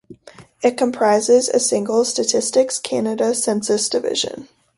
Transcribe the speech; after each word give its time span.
It 0.63 0.77
comprises 0.79 1.47
a 1.47 1.59
single 1.59 2.05
Statistics 2.05 2.79
Canada 2.79 3.35
census 3.35 3.87
division. 3.87 4.47